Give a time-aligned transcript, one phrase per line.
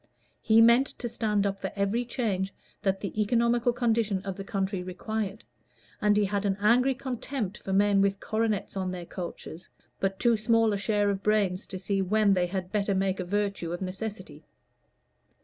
[0.41, 2.51] He meant to stand up for every change
[2.81, 5.43] that the economical condition of the country required,
[6.01, 9.69] and he had an angry contempt for men with coronets on their coaches,
[9.99, 13.23] but too small a share of brains to see when they had better make a
[13.23, 14.43] virtue of necessity.